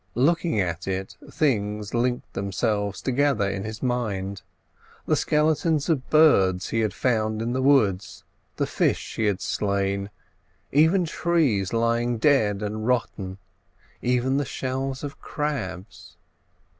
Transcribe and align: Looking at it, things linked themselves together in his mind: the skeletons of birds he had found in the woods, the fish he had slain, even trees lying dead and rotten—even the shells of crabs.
Looking 0.15 0.59
at 0.59 0.87
it, 0.87 1.15
things 1.29 1.93
linked 1.93 2.33
themselves 2.33 3.03
together 3.03 3.47
in 3.47 3.63
his 3.65 3.83
mind: 3.83 4.41
the 5.05 5.15
skeletons 5.15 5.89
of 5.89 6.09
birds 6.09 6.69
he 6.69 6.79
had 6.79 6.91
found 6.91 7.39
in 7.39 7.53
the 7.53 7.61
woods, 7.61 8.23
the 8.55 8.65
fish 8.65 9.15
he 9.17 9.25
had 9.25 9.41
slain, 9.41 10.09
even 10.71 11.05
trees 11.05 11.71
lying 11.71 12.17
dead 12.17 12.63
and 12.63 12.87
rotten—even 12.87 14.37
the 14.37 14.43
shells 14.45 15.03
of 15.03 15.21
crabs. 15.21 16.17